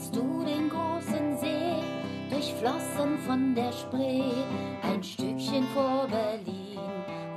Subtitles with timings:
[0.00, 1.82] siehst du den großen See,
[2.30, 4.32] durchflossen von der Spree,
[4.82, 6.78] ein Stückchen vor Berlin,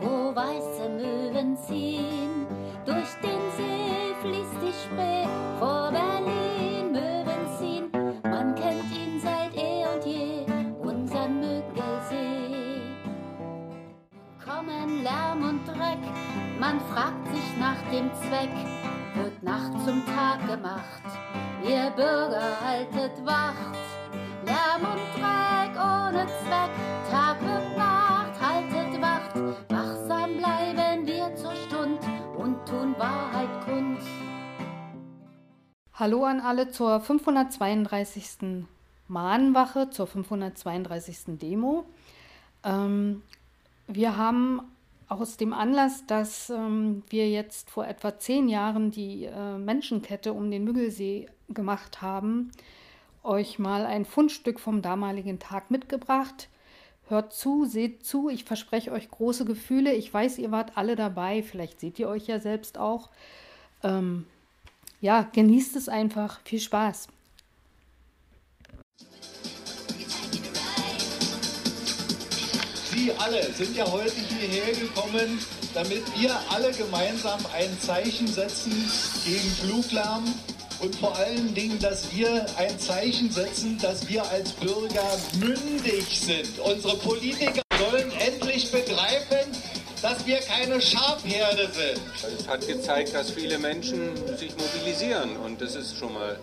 [0.01, 2.47] wo weiße Möwen ziehen.
[2.86, 5.28] Durch den See fließt die Spree,
[5.60, 7.92] vor Berlin Möwen ziehen.
[8.24, 10.46] Man kennt ihn seit eh und je,
[10.80, 12.81] unseren Müggelsee.
[14.46, 15.99] Kommen Lärm und Dreck,
[16.59, 18.55] man fragt sich nach dem Zweck,
[19.16, 21.52] wird Nacht zum Tag gemacht.
[21.66, 23.77] Ihr Bürger haltet Wacht,
[24.45, 26.71] Lärm und Dreck ohne Zweck,
[27.09, 29.35] Tag und Nacht haltet Wacht,
[29.70, 31.99] wachsam bleiben wir zur Stund
[32.38, 33.99] und tun Wahrheit kund.
[35.94, 38.66] Hallo an alle zur 532.
[39.07, 41.38] Mahnwache, zur 532.
[41.40, 41.85] Demo.
[42.66, 43.21] Ähm,
[43.88, 44.59] wir haben
[45.07, 50.52] aus dem Anlass, dass ähm, wir jetzt vor etwa zehn Jahren die äh, Menschenkette um
[50.52, 52.52] den Müggelsee gemacht haben,
[53.23, 56.49] euch mal ein Fundstück vom damaligen Tag mitgebracht.
[57.07, 59.93] Hört zu, seht zu, ich verspreche euch große Gefühle.
[59.93, 63.09] Ich weiß, ihr wart alle dabei, vielleicht seht ihr euch ja selbst auch.
[63.84, 64.26] Ähm,
[65.02, 66.40] ja, genießt es einfach.
[66.45, 67.08] Viel Spaß.
[72.94, 75.40] Sie alle sind ja heute hierher gekommen,
[75.73, 78.72] damit wir alle gemeinsam ein Zeichen setzen
[79.25, 80.23] gegen Fluglärm
[80.84, 86.59] und vor allen Dingen, dass wir ein Zeichen setzen, dass wir als Bürger mündig sind.
[86.59, 89.50] Unsere Politiker sollen endlich begreifen,
[90.02, 92.02] dass wir keine Schafherde sind.
[92.38, 96.38] Es hat gezeigt, dass viele Menschen sich mobilisieren und das ist schon mal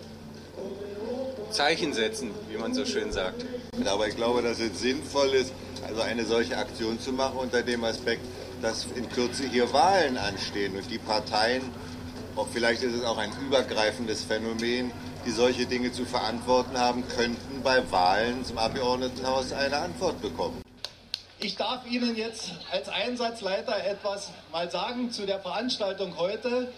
[1.51, 3.45] Zeichen setzen, wie man so schön sagt.
[3.85, 5.51] Aber ich glaube, dass es sinnvoll ist,
[5.87, 8.21] also eine solche Aktion zu machen unter dem Aspekt,
[8.61, 11.63] dass in Kürze hier Wahlen anstehen und die Parteien,
[12.51, 14.91] vielleicht ist es auch ein übergreifendes Phänomen,
[15.25, 20.61] die solche Dinge zu verantworten haben, könnten bei Wahlen zum Abgeordnetenhaus eine Antwort bekommen.
[21.39, 26.71] Ich darf Ihnen jetzt als Einsatzleiter etwas mal sagen zu der Veranstaltung heute.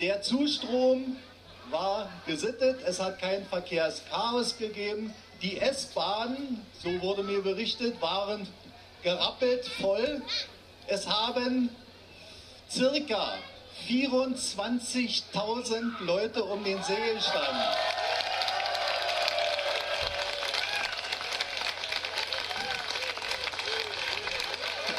[0.00, 1.16] Der Zustrom
[1.70, 5.12] war gesittet, es hat kein Verkehrschaos gegeben.
[5.42, 8.46] Die S-Bahnen, so wurde mir berichtet, waren
[9.02, 10.22] gerappelt voll.
[10.86, 11.68] Es haben
[12.70, 13.34] circa
[13.88, 17.62] 24.000 Leute um den See gestanden.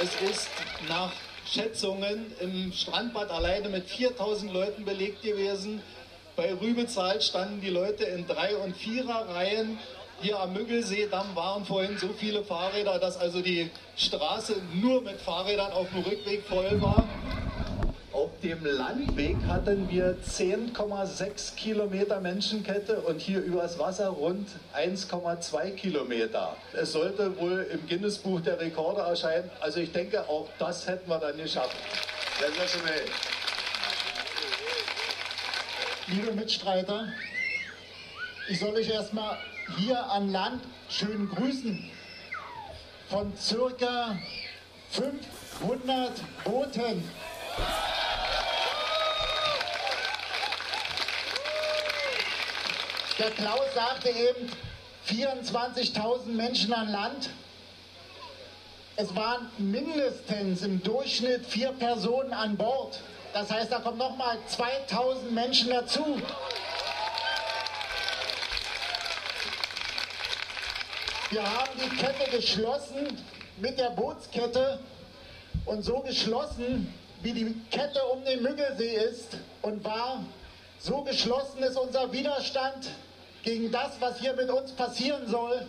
[0.02, 0.50] Es ist
[0.90, 1.12] nach
[1.46, 5.81] Schätzungen im Strandbad alleine mit 4000 Leuten belegt gewesen.
[6.36, 9.78] Bei Rübezahl standen die Leute in Drei- und Vierer-Reihen.
[10.22, 15.72] Hier am Müggelseedamm waren vorhin so viele Fahrräder, dass also die Straße nur mit Fahrrädern
[15.72, 17.03] auf dem Rückweg voll war.
[18.44, 26.57] Dem Landweg hatten wir 10,6 Kilometer Menschenkette und hier übers Wasser rund 1,2 Kilometer.
[26.74, 29.47] Es sollte wohl im Guinness-Buch der Rekorde erscheinen.
[29.59, 31.75] Also ich denke, auch das hätten wir dann geschafft.
[32.40, 33.06] Sensationell.
[36.07, 37.13] Liebe Mitstreiter,
[38.50, 39.38] ich soll euch erstmal
[39.78, 41.91] hier an Land schön grüßen.
[43.07, 44.18] Von circa
[44.90, 46.12] 500
[46.44, 47.03] Booten.
[53.22, 54.52] Der Klaus sagte eben
[55.08, 57.30] 24.000 Menschen an Land.
[58.96, 63.00] Es waren mindestens im Durchschnitt vier Personen an Bord.
[63.31, 66.20] Das heißt, da kommen nochmal 2000 Menschen dazu.
[71.30, 73.24] Wir haben die Kette geschlossen
[73.58, 74.80] mit der Bootskette
[75.66, 80.26] und so geschlossen, wie die Kette um den Müggelsee ist und war,
[80.80, 82.90] so geschlossen ist unser Widerstand
[83.44, 85.66] gegen das, was hier mit uns passieren soll.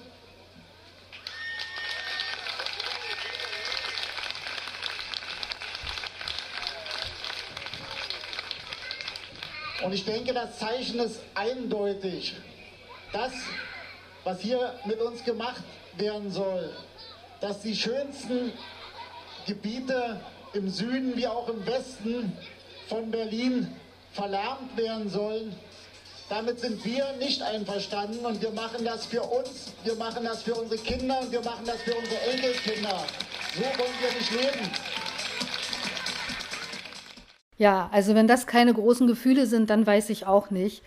[9.82, 12.34] Und ich denke, das Zeichen ist eindeutig.
[13.12, 13.32] Das,
[14.24, 15.62] was hier mit uns gemacht
[15.96, 16.72] werden soll,
[17.40, 18.52] dass die schönsten
[19.46, 20.20] Gebiete
[20.52, 22.36] im Süden wie auch im Westen
[22.88, 23.74] von Berlin
[24.12, 25.54] verlärmt werden sollen,
[26.32, 30.54] damit sind wir nicht einverstanden und wir machen das für uns, wir machen das für
[30.54, 33.04] unsere Kinder und wir machen das für unsere Enkelkinder.
[33.54, 34.70] So wollen wir nicht leben.
[37.58, 40.82] Ja, also wenn das keine großen Gefühle sind, dann weiß ich auch nicht.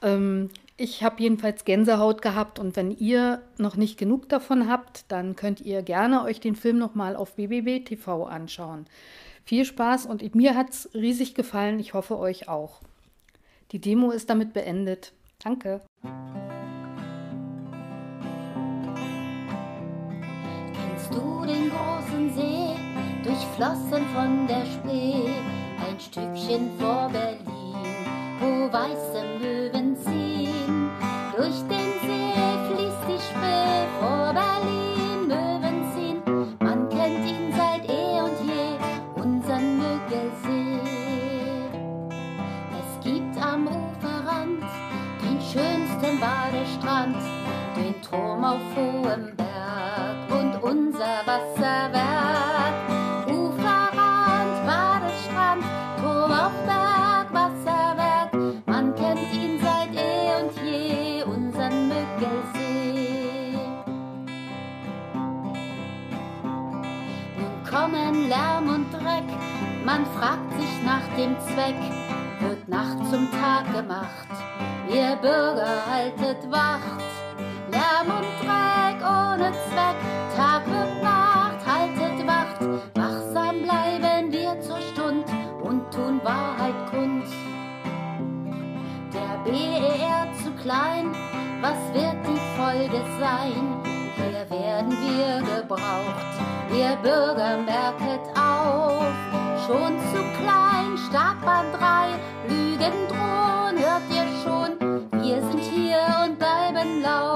[0.00, 5.34] Ähm, ich habe jedenfalls Gänsehaut gehabt und wenn ihr noch nicht genug davon habt, dann
[5.34, 8.86] könnt ihr gerne euch den Film nochmal auf BBB TV anschauen.
[9.44, 12.80] Viel Spaß und mir hat es riesig gefallen, ich hoffe euch auch.
[13.72, 15.12] Die Demo ist damit beendet.
[15.42, 15.80] Danke.
[20.72, 22.76] Kennst du den großen See,
[23.22, 25.28] durchflossen von der Spree,
[25.86, 27.44] ein Stückchen vor Berlin,
[28.40, 29.73] wo weiße Möwen
[48.64, 52.74] auf hohem Berg und unser Wasserwerk.
[53.28, 55.64] Uferrand, Badestrand,
[56.00, 58.32] Turm auf Berg, Wasserwerk.
[58.66, 63.58] Man kennt ihn seit eh und je, unseren Müggelsee.
[67.36, 69.28] Nun kommen Lärm und Dreck,
[69.84, 71.80] man fragt sich nach dem Zweck,
[72.40, 74.28] wird Nacht zum Tag gemacht,
[74.88, 77.13] ihr Bürger haltet Wacht.
[79.52, 79.96] Zweck,
[80.36, 80.62] Tag
[81.66, 82.60] haltet Wacht,
[82.94, 85.26] wachsam bleiben wir zur Stund
[85.62, 87.24] und tun Wahrheit kund.
[89.12, 91.14] Der BER zu klein,
[91.60, 93.82] was wird die Folge sein?
[94.16, 96.34] Hier werden wir gebraucht,
[96.72, 99.12] ihr Bürger merket auf.
[99.66, 102.08] Schon zu klein, Startbahn 3,
[102.48, 104.70] Lügen drohen, hört ihr schon?
[105.22, 107.33] Wir sind hier und bleiben laut,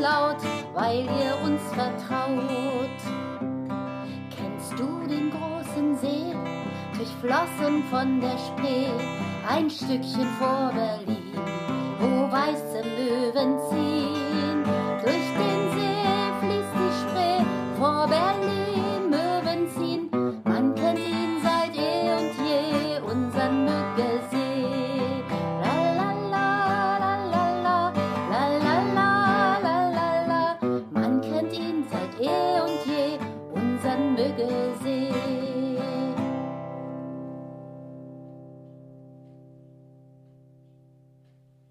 [0.00, 0.38] laut,
[0.74, 3.00] weil ihr uns vertraut.
[4.34, 6.34] Kennst du den großen See,
[6.96, 8.88] durchflossen von der Spree,
[9.48, 11.34] ein Stückchen vor Berlin,
[11.98, 14.09] wo weiße Möwen ziehen?